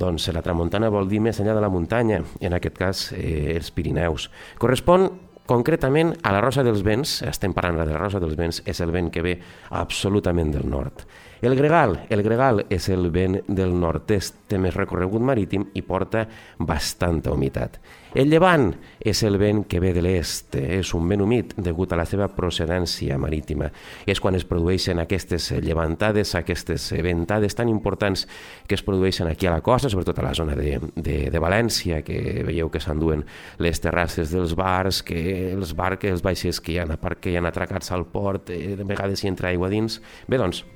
Doncs 0.00 0.30
la 0.32 0.40
tramuntana 0.40 0.88
vol 0.88 1.10
dir 1.10 1.20
més 1.20 1.40
enllà 1.42 1.58
de 1.58 1.60
la 1.60 1.68
muntanya, 1.68 2.22
en 2.40 2.56
aquest 2.56 2.78
cas 2.78 3.08
eh, 3.12 3.52
els 3.58 3.68
Pirineus. 3.76 4.30
Correspon 4.58 5.10
concretament 5.50 6.14
a 6.22 6.32
la 6.32 6.40
Rosa 6.40 6.62
dels 6.64 6.84
Vents, 6.86 7.20
estem 7.26 7.52
parlant 7.52 7.82
de 7.82 7.90
la 7.90 7.98
Rosa 7.98 8.20
dels 8.22 8.38
Vents, 8.38 8.62
és 8.70 8.80
el 8.80 8.94
vent 8.94 9.10
que 9.12 9.24
ve 9.26 9.34
absolutament 9.76 10.54
del 10.54 10.68
nord. 10.70 11.04
El 11.40 11.54
gregal, 11.56 12.02
el 12.10 12.20
gregal 12.20 12.66
és 12.68 12.90
el 12.92 13.06
vent 13.08 13.38
del 13.48 13.70
nord-est, 13.72 14.42
té 14.44 14.58
més 14.60 14.74
recorregut 14.76 15.22
marítim 15.24 15.70
i 15.72 15.80
porta 15.80 16.26
bastanta 16.68 17.32
humitat. 17.32 17.78
El 18.12 18.28
llevant 18.28 18.66
és 19.00 19.22
el 19.24 19.38
vent 19.40 19.62
que 19.70 19.78
ve 19.80 19.94
de 19.96 20.02
l'est, 20.04 20.58
és 20.60 20.90
un 20.92 21.06
vent 21.08 21.22
humit 21.24 21.54
degut 21.56 21.94
a 21.94 21.96
la 21.96 22.04
seva 22.04 22.26
procedència 22.36 23.16
marítima. 23.16 23.70
És 24.04 24.20
quan 24.20 24.36
es 24.36 24.44
produeixen 24.44 25.00
aquestes 25.00 25.46
llevantades, 25.64 26.34
aquestes 26.36 26.90
ventades 27.00 27.56
tan 27.56 27.70
importants 27.72 28.26
que 28.66 28.76
es 28.76 28.84
produeixen 28.84 29.30
aquí 29.30 29.48
a 29.48 29.54
la 29.54 29.62
costa, 29.64 29.88
sobretot 29.88 30.20
a 30.20 30.26
la 30.26 30.34
zona 30.36 30.58
de, 30.58 30.74
de, 30.94 31.16
de 31.32 31.40
València, 31.40 32.02
que 32.04 32.42
veieu 32.44 32.68
que 32.68 32.82
s'enduen 32.84 33.24
les 33.64 33.80
terrasses 33.80 34.34
dels 34.34 34.52
bars, 34.58 35.00
que 35.00 35.54
els 35.54 35.72
barques, 35.78 36.12
els 36.18 36.26
vaixells 36.26 36.60
que 36.60 36.76
hi 36.76 36.82
ha, 36.84 37.00
que 37.16 37.32
hi 37.32 37.40
ha 37.40 37.46
atracats 37.48 37.96
al 37.96 38.04
port, 38.12 38.52
eh, 38.52 38.76
de 38.76 38.84
vegades 38.84 39.24
hi 39.24 39.32
entra 39.32 39.54
aigua 39.54 39.72
dins. 39.72 40.02
Bé, 40.28 40.36
doncs, 40.36 40.66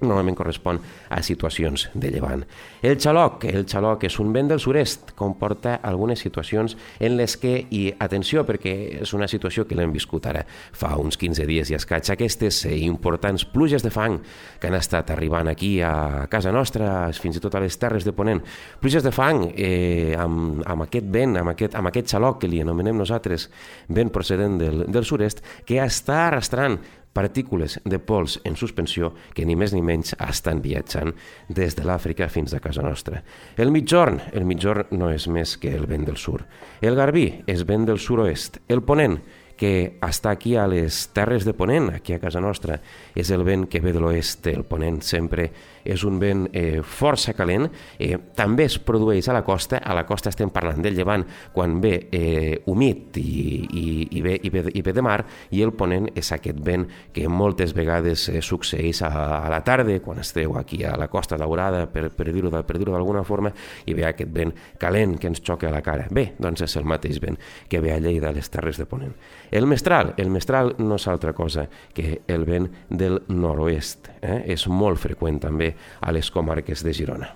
normalment 0.00 0.36
correspon 0.36 0.80
a 1.10 1.20
situacions 1.22 1.88
de 1.94 2.10
llevant. 2.10 2.44
El 2.82 2.98
xaloc, 3.00 3.44
el 3.48 3.66
xaloc 3.70 4.04
és 4.08 4.18
un 4.20 4.32
vent 4.34 4.50
del 4.50 4.60
sud-est, 4.60 5.14
comporta 5.18 5.76
algunes 5.82 6.20
situacions 6.20 6.76
en 6.98 7.16
les 7.18 7.36
que, 7.40 7.54
i 7.70 7.86
atenció 8.02 8.44
perquè 8.46 8.74
és 9.04 9.14
una 9.16 9.28
situació 9.30 9.66
que 9.68 9.76
l'hem 9.78 9.92
viscut 9.94 10.26
ara 10.30 10.44
fa 10.46 10.94
uns 11.00 11.18
15 11.20 11.46
dies 11.48 11.70
i 11.70 11.78
escaig, 11.78 12.10
aquestes 12.10 12.64
eh, 12.68 12.74
importants 12.84 13.46
pluges 13.48 13.84
de 13.84 13.92
fang 13.94 14.18
que 14.60 14.68
han 14.68 14.78
estat 14.78 15.12
arribant 15.14 15.48
aquí 15.50 15.76
a 15.84 16.26
casa 16.30 16.52
nostra, 16.52 17.08
fins 17.20 17.38
i 17.38 17.44
tot 17.44 17.54
a 17.54 17.62
les 17.64 17.78
terres 17.80 18.04
de 18.04 18.12
Ponent, 18.14 18.42
pluges 18.82 19.04
de 19.04 19.12
fang 19.14 19.46
eh, 19.54 20.14
amb, 20.18 20.64
amb 20.66 20.86
aquest 20.88 21.08
vent, 21.12 21.38
amb 21.40 21.54
aquest, 21.54 21.78
amb 21.78 21.90
aquest 21.90 22.12
xaloc 22.14 22.42
que 22.42 22.50
li 22.50 22.60
anomenem 22.64 22.98
nosaltres, 22.98 23.48
vent 23.88 24.12
procedent 24.14 24.58
del, 24.60 24.84
del 24.90 25.08
sud-est, 25.08 25.42
que 25.66 25.80
està 25.82 26.26
arrastrant 26.28 26.78
partícules 27.14 27.78
de 27.84 28.00
pols 28.02 28.40
en 28.44 28.58
suspensió 28.60 29.12
que 29.34 29.46
ni 29.46 29.56
més 29.56 29.72
ni 29.72 29.80
menys 29.86 30.16
estan 30.18 30.60
viatjant 30.64 31.14
des 31.48 31.78
de 31.78 31.86
l'Àfrica 31.86 32.28
fins 32.28 32.52
a 32.52 32.60
casa 32.60 32.82
nostra. 32.82 33.22
El 33.56 33.72
mitjorn, 33.72 34.20
el 34.34 34.44
mitjorn 34.44 34.90
no 34.98 35.08
és 35.14 35.28
més 35.30 35.56
que 35.62 35.72
el 35.72 35.86
vent 35.86 36.04
del 36.04 36.18
sud. 36.20 36.44
El 36.82 36.98
garbí 36.98 37.28
és 37.46 37.64
vent 37.64 37.86
del 37.88 38.02
sud-oest. 38.02 38.60
El 38.68 38.82
ponent, 38.82 39.20
que 39.56 39.98
està 40.02 40.32
aquí 40.34 40.56
a 40.58 40.66
les 40.66 41.06
terres 41.14 41.44
de 41.46 41.54
Ponent, 41.54 41.92
aquí 41.94 42.14
a 42.14 42.20
casa 42.22 42.42
nostra, 42.42 42.80
és 43.14 43.30
el 43.30 43.44
vent 43.46 43.68
que 43.70 43.80
ve 43.80 43.92
de 43.94 44.02
l'oest, 44.02 44.48
el 44.50 44.64
Ponent 44.66 45.00
sempre 45.06 45.50
és 45.84 46.04
un 46.04 46.18
vent 46.20 46.46
eh, 46.52 46.80
força 46.82 47.34
calent, 47.36 47.68
eh, 47.98 48.16
també 48.36 48.66
es 48.68 48.78
produeix 48.78 49.28
a 49.28 49.36
la 49.36 49.44
costa, 49.44 49.78
a 49.78 49.94
la 49.96 50.06
costa 50.08 50.32
estem 50.32 50.50
parlant 50.54 50.82
del 50.82 50.96
llevant 50.96 51.24
quan 51.52 51.78
ve 51.82 51.94
eh, 52.10 52.62
humit 52.66 53.18
i, 53.20 53.64
i, 53.68 53.84
i, 54.18 54.22
ve, 54.24 54.38
i, 54.42 54.50
ve, 54.50 54.64
i 54.72 54.82
ve 54.82 54.94
de 54.96 55.04
mar, 55.04 55.20
i 55.50 55.62
el 55.64 55.74
Ponent 55.74 56.08
és 56.16 56.30
aquest 56.32 56.60
vent 56.64 56.86
que 57.14 57.28
moltes 57.28 57.74
vegades 57.76 58.28
eh, 58.30 58.40
succeeix 58.42 59.02
a, 59.04 59.10
a 59.44 59.50
la 59.52 59.60
tarda, 59.66 59.98
quan 60.04 60.20
esteu 60.22 60.56
aquí 60.58 60.82
a 60.84 60.94
la 60.98 61.08
costa 61.12 61.38
daurada, 61.40 61.84
per, 61.90 62.08
per 62.14 62.30
dir-ho 62.32 62.52
per 62.54 62.78
dir 62.78 62.88
d'alguna 62.88 63.24
forma, 63.24 63.52
i 63.86 63.94
ve 63.94 64.06
aquest 64.08 64.32
vent 64.34 64.54
calent 64.80 65.18
que 65.20 65.28
ens 65.30 65.42
xoca 65.44 65.68
a 65.68 65.74
la 65.74 65.82
cara. 65.84 66.08
Bé, 66.10 66.30
doncs 66.38 66.64
és 66.66 66.76
el 66.80 66.88
mateix 66.88 67.20
vent 67.22 67.38
que 67.68 67.80
ve 67.84 67.92
a 67.94 68.00
Lleida, 68.00 68.30
a 68.30 68.36
les 68.36 68.50
terres 68.50 68.80
de 68.80 68.88
Ponent. 68.88 69.14
El 69.50 69.68
mestral, 69.70 70.14
el 70.16 70.30
mestral 70.30 70.74
no 70.78 70.98
és 70.98 71.08
altra 71.08 71.34
cosa 71.34 71.68
que 71.94 72.22
el 72.28 72.46
vent 72.48 72.70
del 72.90 73.22
nord-oest. 73.28 74.13
Eh? 74.24 74.40
És 74.56 74.66
molt 74.66 75.02
freqüent 75.02 75.42
també 75.42 75.74
a 76.00 76.14
les 76.16 76.30
comarques 76.32 76.84
de 76.84 76.96
Girona. 76.96 77.34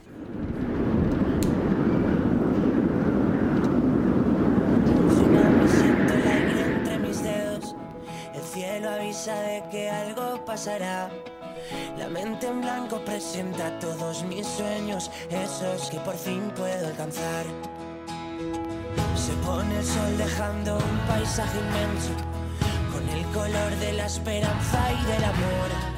De 9.29 9.63
que 9.71 9.91
algo 9.91 10.43
pasará. 10.47 11.11
La 11.99 12.09
mente 12.09 12.47
en 12.47 12.63
blanco 12.63 12.99
presenta 13.05 13.79
todos 13.79 14.23
mis 14.23 14.47
sueños, 14.47 15.11
esos 15.29 15.91
que 15.91 15.99
por 15.99 16.15
fin 16.15 16.51
puedo 16.57 16.87
alcanzar. 16.87 17.45
Se 19.17 19.33
pone 19.45 19.79
el 19.79 19.85
sol 19.85 20.17
dejando 20.17 20.77
un 20.77 20.99
paisaje 21.07 21.59
inmenso, 21.59 22.15
con 22.93 23.07
el 23.09 23.25
color 23.35 23.77
de 23.81 23.93
la 23.95 24.07
esperanza 24.07 24.93
y 24.93 25.07
del 25.13 25.25
amor. 25.25 25.98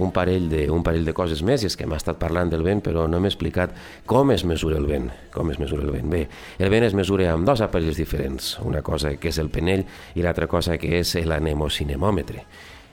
un 0.00 0.12
parell, 0.16 0.48
de, 0.50 0.64
un 0.72 0.82
parell 0.86 1.04
de 1.06 1.14
coses 1.16 1.44
més, 1.46 1.62
i 1.62 1.70
és 1.70 1.76
que 1.76 1.86
hem 1.86 1.94
estat 1.96 2.18
parlant 2.20 2.50
del 2.52 2.64
vent, 2.66 2.82
però 2.86 3.06
no 3.08 3.20
hem 3.20 3.28
explicat 3.28 3.76
com 4.08 4.32
es 4.34 4.46
mesura 4.48 4.80
el 4.80 4.88
vent. 4.88 5.10
Com 5.34 5.52
es 5.52 5.60
mesura 5.62 5.86
el 5.86 5.94
vent? 5.94 6.10
Bé, 6.10 6.24
el 6.58 6.72
vent 6.72 6.88
es 6.88 6.96
mesura 6.96 7.30
amb 7.34 7.46
dos 7.48 7.62
aparells 7.64 8.00
diferents, 8.00 8.56
una 8.66 8.82
cosa 8.82 9.14
que 9.20 9.30
és 9.30 9.38
el 9.42 9.52
penell 9.52 9.86
i 10.16 10.26
l'altra 10.26 10.48
cosa 10.50 10.78
que 10.80 10.98
és 11.00 11.14
l'anemocinemòmetre. 11.20 12.46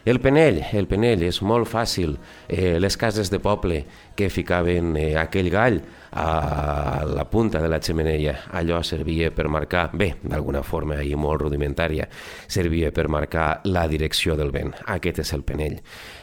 El 0.07 0.21
penell, 0.23 0.61
el 0.71 0.85
penell 0.87 1.25
és 1.27 1.41
molt 1.43 1.67
fàcil. 1.67 2.13
Eh, 2.47 2.77
les 2.79 2.95
cases 2.95 3.27
de 3.27 3.41
poble 3.43 3.81
que 4.15 4.29
ficaven 4.31 4.93
eh, 4.95 5.17
aquell 5.19 5.49
gall 5.51 5.81
a 6.15 7.03
la 7.03 7.25
punta 7.27 7.59
de 7.59 7.67
la 7.67 7.81
xemeneia. 7.83 8.37
Allò 8.55 8.79
servia 8.87 9.33
per 9.35 9.49
marcar, 9.51 9.89
bé, 9.91 10.13
d'alguna 10.23 10.61
forma 10.63 11.01
i 11.03 11.11
molt 11.19 11.43
rudimentària, 11.43 12.07
servia 12.47 12.93
per 12.95 13.09
marcar 13.11 13.49
la 13.67 13.83
direcció 13.91 14.39
del 14.39 14.53
vent. 14.55 14.71
Aquest 14.95 15.19
és 15.25 15.33
el 15.35 15.43
penell. 15.43 15.75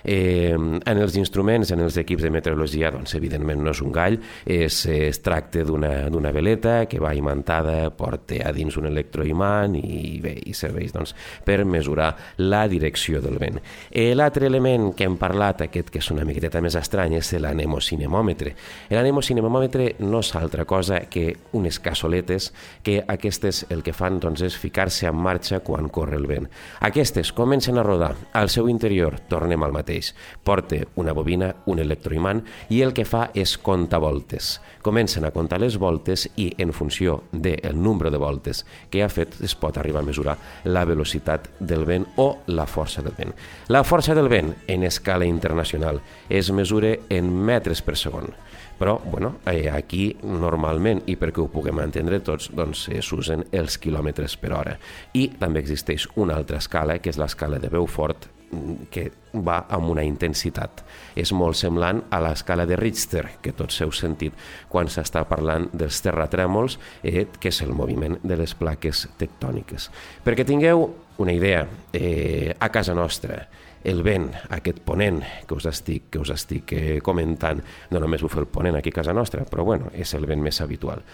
Eh, 0.04 0.52
en 0.54 0.98
els 1.00 1.16
instruments, 1.16 1.70
en 1.72 1.80
els 1.80 1.96
equips 2.00 2.26
de 2.26 2.30
meteorologia, 2.30 2.90
doncs, 2.92 3.14
evidentment 3.16 3.62
no 3.64 3.72
és 3.72 3.80
un 3.82 3.92
gall, 3.92 4.18
és, 4.44 4.80
es 4.86 5.20
tracta 5.24 5.64
d'una 5.64 6.32
veleta 6.34 6.84
que 6.90 7.00
va 7.00 7.14
imantada, 7.16 7.88
porta 7.96 8.36
a 8.44 8.52
dins 8.52 8.76
un 8.76 8.88
electroimant 8.90 9.74
i, 9.78 10.20
bé, 10.22 10.34
i 10.44 10.54
serveix 10.56 10.92
doncs, 10.94 11.14
per 11.44 11.62
mesurar 11.64 12.10
la 12.42 12.66
direcció 12.68 13.22
del 13.24 13.38
vent. 13.40 13.60
Eh, 13.90 14.12
L'altre 14.14 14.46
element 14.50 14.92
que 14.94 15.08
hem 15.08 15.16
parlat, 15.20 15.64
aquest 15.66 15.90
que 15.92 16.02
és 16.02 16.10
una 16.12 16.26
miqueta 16.28 16.60
més 16.64 16.76
estrany, 16.78 17.16
és 17.18 17.32
l'anemocinemòmetre. 17.40 18.54
L'anemocinemòmetre 18.92 19.94
no 20.04 20.20
és 20.20 20.34
altra 20.36 20.66
cosa 20.68 21.00
que 21.10 21.30
unes 21.56 21.80
cassoletes 21.80 22.52
que 22.82 23.00
aquestes 23.08 23.64
el 23.70 23.82
que 23.82 23.94
fan 23.96 24.20
doncs, 24.20 24.44
és 24.44 24.58
ficar-se 24.58 25.08
en 25.08 25.16
marxa 25.16 25.60
quan 25.64 25.88
corre 25.88 26.18
el 26.20 26.28
vent. 26.28 26.50
Aquestes 26.84 27.32
comencen 27.32 27.78
a 27.78 27.86
rodar. 27.86 28.14
Al 28.32 28.50
seu 28.52 28.68
interior 28.68 29.18
tornem 29.30 29.62
al 29.62 29.72
mateix. 29.72 29.93
Porta 30.44 30.80
una 31.00 31.12
bobina, 31.12 31.52
un 31.70 31.80
electroimant 31.82 32.42
i 32.74 32.80
el 32.82 32.94
que 32.96 33.06
fa 33.08 33.28
és 33.34 33.56
comptar 33.58 34.00
voltes. 34.02 34.58
Comencen 34.82 35.24
a 35.24 35.32
comptar 35.34 35.60
les 35.62 35.78
voltes 35.80 36.26
i 36.36 36.50
en 36.58 36.72
funció 36.72 37.22
del 37.32 37.80
nombre 37.80 38.10
de 38.10 38.20
voltes 38.20 38.64
que 38.90 39.04
ha 39.04 39.10
fet 39.12 39.38
es 39.44 39.54
pot 39.54 39.78
arribar 39.78 40.02
a 40.02 40.08
mesurar 40.08 40.36
la 40.64 40.84
velocitat 40.84 41.48
del 41.60 41.84
vent 41.88 42.06
o 42.16 42.30
la 42.46 42.66
força 42.66 43.02
del 43.02 43.14
vent. 43.16 43.34
La 43.68 43.84
força 43.84 44.14
del 44.14 44.28
vent 44.28 44.54
en 44.68 44.84
escala 44.84 45.26
internacional 45.26 46.00
es 46.28 46.50
mesura 46.52 46.96
en 47.08 47.30
metres 47.44 47.82
per 47.82 47.96
segon 47.96 48.32
però 48.78 49.00
bueno, 49.04 49.36
eh, 49.46 49.70
aquí 49.70 50.16
normalment, 50.22 51.04
i 51.06 51.16
perquè 51.16 51.42
ho 51.42 51.48
puguem 51.50 51.78
entendre 51.84 52.20
tots, 52.24 52.50
doncs 52.54 52.88
s'usen 53.06 53.46
els 53.54 53.78
quilòmetres 53.78 54.36
per 54.40 54.52
hora. 54.56 54.76
I 55.14 55.28
també 55.38 55.62
existeix 55.62 56.08
una 56.20 56.36
altra 56.36 56.58
escala, 56.58 56.98
que 56.98 57.12
és 57.12 57.20
l'escala 57.20 57.60
de 57.62 57.70
Beaufort, 57.70 58.28
que 58.90 59.10
va 59.34 59.64
amb 59.74 59.90
una 59.90 60.04
intensitat. 60.06 60.84
És 61.18 61.32
molt 61.34 61.58
semblant 61.58 62.02
a 62.10 62.20
l'escala 62.22 62.66
de 62.66 62.78
Richter, 62.78 63.24
que 63.42 63.54
tots 63.56 63.80
heu 63.82 63.92
sentit 63.94 64.34
quan 64.70 64.90
s'està 64.90 65.24
parlant 65.28 65.68
dels 65.72 66.00
terratrèmols, 66.04 66.78
eh, 67.02 67.26
que 67.40 67.50
és 67.50 67.62
el 67.62 67.74
moviment 67.74 68.18
de 68.22 68.38
les 68.38 68.54
plaques 68.54 69.08
tectòniques. 69.18 69.90
Perquè 70.24 70.46
tingueu 70.46 70.88
una 71.18 71.32
idea, 71.32 71.66
eh, 71.92 72.54
a 72.58 72.68
casa 72.70 72.94
nostra, 72.94 73.46
el 73.84 74.02
vent, 74.02 74.30
aquest 74.56 74.80
ponent 74.84 75.20
que 75.46 75.54
us 75.54 75.66
estic, 75.68 76.08
que 76.10 76.20
us 76.22 76.30
estic 76.32 76.72
eh, 76.72 77.00
comentant, 77.04 77.60
no 77.92 78.00
només 78.00 78.24
bufa 78.24 78.40
el 78.40 78.48
ponent 78.48 78.78
aquí 78.78 78.90
a 78.90 78.98
casa 79.00 79.14
nostra, 79.16 79.44
però 79.48 79.66
bueno, 79.68 79.90
és 79.92 80.14
el 80.16 80.24
vent 80.26 80.40
més 80.42 80.60
habitual. 80.64 81.04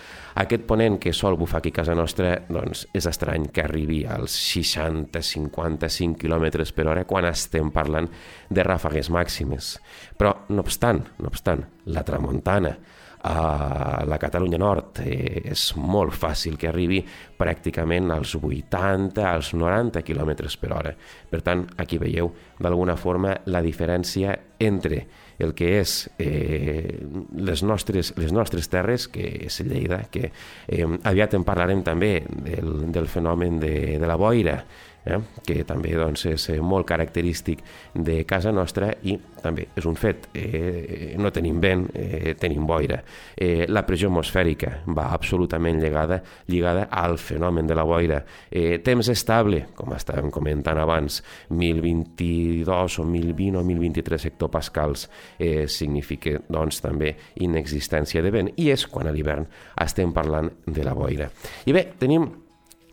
Aquest 0.40 0.64
ponent 0.68 1.00
que 1.02 1.12
sol 1.16 1.36
bufar 1.40 1.58
aquí 1.58 1.74
a 1.74 1.80
casa 1.80 1.96
nostra, 1.98 2.36
doncs 2.48 2.86
és 2.94 3.10
estrany 3.10 3.48
que 3.50 3.64
arribi 3.64 4.04
als 4.06 4.38
60-55 4.38 6.16
km 6.20 6.46
per 6.76 6.86
hora 6.86 7.04
quan 7.10 7.26
estem 7.28 7.74
parlant 7.74 8.08
de 8.48 8.64
ràfegues 8.66 9.10
màximes. 9.10 9.74
Però, 10.16 10.36
no 10.54 10.62
obstant, 10.62 11.02
no 11.18 11.30
obstant, 11.34 11.66
la 11.90 12.06
tramuntana, 12.06 12.76
a 13.22 14.04
la 14.06 14.18
Catalunya 14.18 14.58
Nord 14.60 15.00
eh, 15.04 15.42
és 15.52 15.64
molt 15.76 16.14
fàcil 16.16 16.56
que 16.60 16.70
arribi 16.70 17.00
pràcticament 17.40 18.10
als 18.14 18.34
80, 18.38 19.24
als 19.26 19.52
90 19.54 20.02
km 20.06 20.32
per 20.60 20.72
hora. 20.72 20.94
Per 21.30 21.40
tant, 21.44 21.66
aquí 21.76 21.98
veieu 22.00 22.32
d'alguna 22.60 22.96
forma 22.96 23.36
la 23.46 23.62
diferència 23.64 24.36
entre 24.60 25.04
el 25.40 25.54
que 25.56 25.70
és 25.80 25.94
eh, 26.20 27.00
les, 27.36 27.62
nostres, 27.64 28.12
les 28.20 28.32
nostres 28.32 28.68
terres, 28.68 29.08
que 29.08 29.24
és 29.46 29.60
Lleida, 29.64 30.02
que 30.12 30.28
eh, 30.28 30.84
aviat 30.84 31.36
en 31.36 31.46
parlarem 31.48 31.84
també 31.84 32.18
del, 32.28 32.90
del 32.92 33.08
fenomen 33.08 33.60
de, 33.60 33.74
de 34.00 34.08
la 34.08 34.18
boira, 34.20 34.60
eh? 35.04 35.18
que 35.46 35.62
també 35.68 35.94
doncs, 35.96 36.26
és 36.30 36.48
eh, 36.52 36.60
molt 36.60 36.88
característic 36.88 37.62
de 37.94 38.22
casa 38.28 38.52
nostra 38.52 38.92
i 39.02 39.16
també 39.40 39.66
és 39.76 39.86
un 39.88 39.96
fet, 39.96 40.28
eh, 40.36 41.14
no 41.18 41.30
tenim 41.32 41.60
vent, 41.60 41.86
eh, 41.94 42.34
tenim 42.38 42.66
boira. 42.68 43.00
Eh, 43.36 43.64
la 43.68 43.84
pressió 43.86 44.10
atmosfèrica 44.10 44.82
va 44.96 45.10
absolutament 45.14 45.80
lligada, 45.80 46.20
lligada 46.48 46.88
al 46.90 47.16
fenomen 47.18 47.66
de 47.66 47.74
la 47.74 47.84
boira. 47.88 48.22
Eh, 48.50 48.80
temps 48.84 49.08
estable, 49.08 49.66
com 49.74 49.94
estàvem 49.96 50.30
comentant 50.30 50.78
abans, 50.78 51.22
1022 51.48 52.98
o 53.00 53.04
1020 53.04 53.56
o 53.56 53.64
1023 53.64 54.28
hectopascals 54.30 55.08
eh, 55.38 55.66
significa 55.68 56.36
doncs, 56.48 56.80
també 56.84 57.14
inexistència 57.40 58.22
de 58.22 58.30
vent 58.30 58.52
i 58.56 58.70
és 58.70 58.86
quan 58.86 59.08
a 59.08 59.14
l'hivern 59.14 59.48
estem 59.80 60.12
parlant 60.12 60.50
de 60.66 60.84
la 60.84 60.94
boira. 60.94 61.30
I 61.66 61.72
bé, 61.72 61.86
tenim 61.98 62.28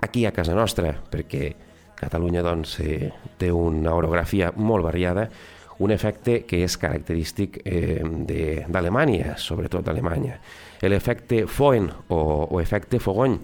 aquí 0.01 0.25
a 0.25 0.31
casa 0.31 0.55
nostra, 0.55 0.93
perquè 1.11 1.66
Catalunya 1.97 2.43
doncs, 2.45 2.79
eh, 2.79 3.11
té 3.37 3.51
una 3.51 3.95
orografia 3.97 4.51
molt 4.55 4.85
variada, 4.85 5.27
un 5.79 5.91
efecte 5.91 6.43
que 6.49 6.63
és 6.65 6.77
característic 6.77 7.59
eh, 7.65 8.01
d'Alemanya, 8.67 9.35
sobretot 9.37 9.85
d'Alemanya. 9.85 10.39
L'efecte 10.89 11.45
Foen 11.47 11.89
o, 12.09 12.19
o 12.49 12.61
efecte 12.61 12.99
Fogony 13.01 13.37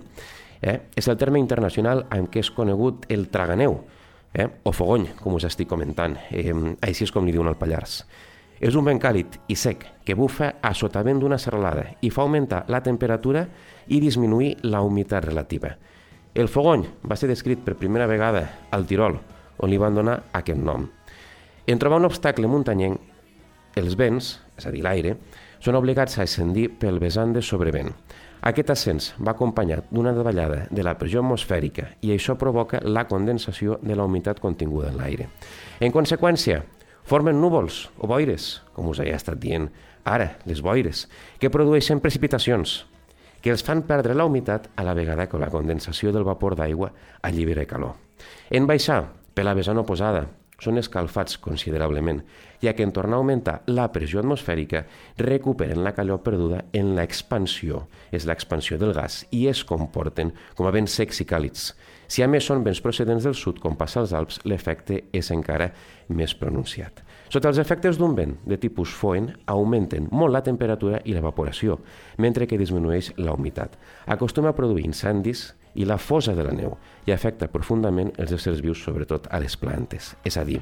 eh, 0.61 0.79
és 0.95 1.09
el 1.09 1.17
terme 1.17 1.41
internacional 1.41 2.05
amb 2.13 2.31
què 2.33 2.41
és 2.41 2.51
conegut 2.53 3.05
el 3.13 3.27
traganeu, 3.33 3.77
eh, 4.33 4.47
o 4.63 4.73
fogony, 4.73 5.11
com 5.21 5.37
us 5.37 5.45
estic 5.49 5.69
comentant. 5.69 6.17
Eh, 6.31 6.53
així 6.81 7.05
és 7.05 7.13
com 7.13 7.25
li 7.25 7.33
diuen 7.35 7.51
al 7.51 7.59
Pallars. 7.59 8.01
És 8.63 8.77
un 8.79 8.85
vent 8.85 9.01
càlid 9.01 9.41
i 9.51 9.57
sec 9.59 9.83
que 10.05 10.15
bufa 10.15 10.53
a 10.61 10.71
sotavent 10.77 11.19
d'una 11.19 11.39
serralada 11.41 11.97
i 12.01 12.09
fa 12.13 12.23
augmentar 12.23 12.63
la 12.71 12.79
temperatura 12.85 13.43
i 13.91 13.99
disminuir 13.99 14.55
la 14.63 14.81
humitat 14.81 15.25
relativa. 15.25 15.73
El 16.33 16.47
fogony 16.49 16.87
va 17.05 17.13
ser 17.13 17.27
descrit 17.29 17.59
per 17.61 17.75
primera 17.77 18.07
vegada 18.09 18.47
al 18.73 18.87
Tirol, 18.89 19.19
on 19.61 19.69
li 19.69 19.77
van 19.77 19.93
donar 19.93 20.15
aquest 20.33 20.57
nom. 20.57 20.87
En 21.69 21.79
trobar 21.79 21.99
un 22.01 22.07
obstacle 22.09 22.49
muntanyenc, 22.49 22.97
els 23.77 23.93
vents, 23.97 24.31
és 24.57 24.65
a 24.65 24.71
dir, 24.73 24.81
l'aire, 24.81 25.13
són 25.61 25.77
obligats 25.77 26.17
a 26.17 26.25
ascendir 26.25 26.71
pel 26.81 26.97
vessant 27.01 27.35
de 27.35 27.43
sobrevent. 27.45 27.93
Aquest 28.49 28.71
ascens 28.73 29.11
va 29.21 29.35
acompanyat 29.37 29.91
d'una 29.93 30.11
davallada 30.17 30.63
de 30.73 30.83
la 30.83 30.95
pressió 30.97 31.21
atmosfèrica 31.21 31.85
i 32.01 32.11
això 32.11 32.33
provoca 32.35 32.81
la 32.81 33.05
condensació 33.07 33.77
de 33.81 33.95
la 33.95 34.03
humitat 34.09 34.41
continguda 34.41 34.89
en 34.89 34.97
l'aire. 34.99 35.29
En 35.79 35.93
conseqüència, 35.93 36.63
formen 37.05 37.37
núvols 37.39 37.85
o 37.99 38.09
boires, 38.09 38.63
com 38.73 38.89
us 38.89 38.99
he 38.99 39.13
estat 39.13 39.37
dient 39.37 39.69
ara, 40.03 40.33
les 40.49 40.65
boires, 40.65 41.05
que 41.39 41.53
produeixen 41.53 42.01
precipitacions, 42.01 42.81
que 43.43 43.51
els 43.51 43.63
fan 43.67 43.83
perdre 43.83 44.15
la 44.15 44.25
humitat 44.25 44.69
a 44.79 44.85
la 44.87 44.95
vegada 44.95 45.27
que 45.27 45.41
la 45.41 45.51
condensació 45.51 46.13
del 46.15 46.23
vapor 46.23 46.55
d'aigua 46.55 46.93
allibera 47.21 47.67
calor. 47.67 47.97
En 48.49 48.65
baixar, 48.69 49.03
per 49.35 49.43
la 49.43 49.53
vessant 49.57 49.81
oposada, 49.81 50.29
són 50.63 50.79
escalfats 50.79 51.35
considerablement, 51.43 52.21
ja 52.63 52.71
que 52.71 52.85
en 52.87 52.93
tornar 52.95 53.17
a 53.17 53.19
augmentar 53.19 53.55
la 53.67 53.89
pressió 53.91 54.21
atmosfèrica 54.21 54.85
recuperen 55.19 55.83
la 55.83 55.91
calor 55.97 56.21
perduda 56.23 56.63
en 56.71 56.93
l'expansió, 56.95 57.83
és 58.15 58.23
l'expansió 58.29 58.79
del 58.79 58.93
gas, 58.95 59.25
i 59.31 59.47
es 59.51 59.65
comporten 59.67 60.31
com 60.55 60.69
a 60.69 60.71
vents 60.71 60.95
secs 60.95 61.19
i 61.19 61.27
càlids. 61.27 61.73
Si 62.07 62.23
a 62.23 62.29
més 62.31 62.47
són 62.47 62.63
vents 62.63 62.79
procedents 62.83 63.27
del 63.27 63.35
sud, 63.35 63.59
com 63.59 63.75
passa 63.75 63.99
als 63.99 64.13
Alps, 64.15 64.39
l'efecte 64.47 65.03
és 65.11 65.31
encara 65.35 65.73
més 66.07 66.35
pronunciat. 66.37 67.03
Sota 67.33 67.49
els 67.49 67.57
efectes 67.57 67.97
d'un 67.97 68.11
vent 68.13 68.35
de 68.45 68.59
tipus 68.61 68.91
Foen 68.93 69.31
augmenten 69.49 70.05
molt 70.13 70.35
la 70.35 70.43
temperatura 70.45 70.99
i 71.01 71.15
l'evaporació, 71.15 71.79
mentre 72.21 72.45
que 72.45 72.59
disminueix 72.61 73.09
la 73.17 73.33
humitat. 73.33 73.73
Acostuma 74.13 74.51
a 74.51 74.53
produir 74.53 74.85
incendis 74.85 75.47
i 75.81 75.87
la 75.89 75.97
fosa 75.97 76.35
de 76.37 76.45
la 76.45 76.53
neu 76.53 76.75
i 77.07 77.15
afecta 77.15 77.49
profundament 77.49 78.11
els 78.21 78.35
éssers 78.37 78.61
vius, 78.61 78.83
sobretot 78.85 79.31
a 79.33 79.41
les 79.41 79.57
plantes. 79.57 80.11
És 80.21 80.37
a 80.37 80.45
dir, 80.45 80.59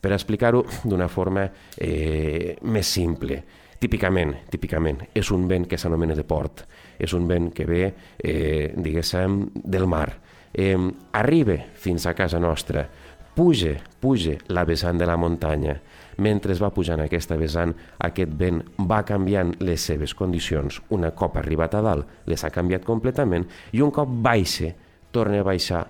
per 0.00 0.14
explicar-ho 0.16 0.64
d'una 0.88 1.10
forma 1.12 1.44
eh, 1.76 2.56
més 2.72 2.96
simple, 2.96 3.42
típicament, 3.76 4.32
típicament, 4.48 5.04
és 5.12 5.28
un 5.28 5.44
vent 5.50 5.68
que 5.68 5.76
s'anomena 5.76 6.16
de 6.16 6.24
port, 6.24 6.64
és 6.96 7.12
un 7.12 7.28
vent 7.28 7.52
que 7.52 7.68
ve, 7.68 7.84
eh, 8.16 8.72
diguéssim, 8.72 9.42
del 9.60 9.84
mar. 9.84 10.08
Eh, 10.54 10.78
arriba 11.20 11.58
fins 11.76 12.06
a 12.06 12.14
casa 12.16 12.40
nostra, 12.40 12.88
puja, 13.34 13.74
puja 14.00 14.38
la 14.48 14.64
vessant 14.64 14.98
de 14.98 15.06
la 15.06 15.16
muntanya, 15.16 15.78
mentre 16.18 16.54
es 16.54 16.62
va 16.62 16.70
pujant 16.74 17.02
aquesta 17.02 17.36
vessant, 17.40 17.74
aquest 18.06 18.32
vent 18.38 18.62
va 18.90 19.02
canviant 19.06 19.54
les 19.60 19.82
seves 19.82 20.14
condicions. 20.14 20.80
Una 20.94 21.10
cop 21.16 21.36
arribat 21.40 21.74
a 21.74 21.82
dalt, 21.84 22.22
les 22.30 22.44
ha 22.44 22.52
canviat 22.54 22.86
completament 22.86 23.46
i 23.72 23.82
un 23.82 23.92
cop 23.94 24.08
baixa, 24.08 24.70
torna 25.14 25.40
a 25.40 25.46
baixar 25.46 25.84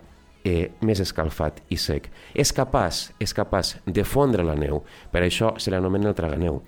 eh, 0.44 0.70
més 0.84 1.00
escalfat 1.00 1.62
i 1.72 1.78
sec. 1.80 2.10
És 2.34 2.52
capaç, 2.52 3.08
és 3.20 3.32
capaç 3.36 3.76
de 3.86 4.04
fondre 4.04 4.44
la 4.44 4.56
neu, 4.58 4.82
per 5.10 5.24
això 5.24 5.54
se 5.58 5.72
l'anomena 5.72 6.12
el 6.12 6.18
traganeu. 6.18 6.60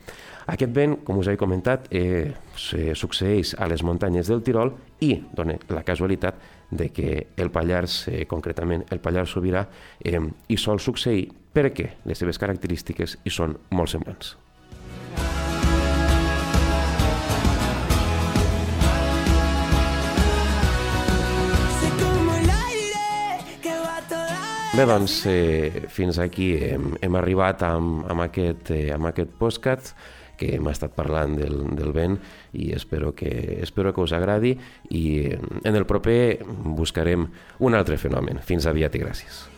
Aquest 0.47 0.73
vent, 0.73 1.01
com 1.05 1.19
us 1.19 1.27
he 1.27 1.37
comentat, 1.37 1.89
eh, 1.91 2.33
succeeix 2.57 3.57
a 3.59 3.67
les 3.67 3.83
muntanyes 3.83 4.29
del 4.31 4.45
Tirol 4.47 4.73
i 5.03 5.17
dona 5.35 5.59
la 5.69 5.83
casualitat 5.83 6.39
de 6.71 6.91
que 6.91 7.29
el 7.37 7.51
Pallars, 7.51 8.09
eh, 8.09 8.25
concretament 8.27 8.85
el 8.91 9.01
Pallars 9.01 9.37
Sobirà, 9.37 9.67
eh, 10.01 10.19
hi 10.49 10.57
sol 10.57 10.81
succeir 10.81 11.29
perquè 11.55 11.93
les 12.05 12.19
seves 12.19 12.39
característiques 12.39 13.19
hi 13.25 13.31
són 13.31 13.57
molt 13.71 13.95
semblants. 13.95 14.37
Bé, 24.77 24.85
doncs, 24.85 25.23
eh, 25.25 25.87
fins 25.89 26.19
aquí 26.21 26.51
hem, 26.61 26.91
hem 27.01 27.15
arribat 27.17 27.63
amb, 27.65 28.03
amb, 28.13 28.27
aquest, 28.27 28.69
eh, 28.77 28.91
amb 28.93 29.09
aquest 29.09 29.31
postcat 29.39 29.95
que 30.38 30.55
hem 30.57 30.70
estat 30.72 30.94
parlant 30.96 31.37
del, 31.38 31.59
del 31.77 31.92
vent 31.96 32.18
i 32.53 32.70
espero 32.77 33.14
que, 33.16 33.61
espero 33.62 33.94
que 33.94 34.05
us 34.05 34.14
agradi 34.16 34.57
i 34.90 35.07
en 35.33 35.75
el 35.75 35.88
proper 35.88 36.38
buscarem 36.46 37.29
un 37.59 37.75
altre 37.75 37.99
fenomen. 38.01 38.42
Fins 38.44 38.68
aviat 38.68 38.94
i 38.96 39.07
gràcies. 39.07 39.56